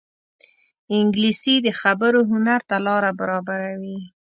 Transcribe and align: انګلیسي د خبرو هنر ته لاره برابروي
انګلیسي 0.97 1.55
د 1.65 1.67
خبرو 1.81 2.19
هنر 2.31 2.59
ته 2.69 2.77
لاره 2.87 3.11
برابروي 3.19 3.99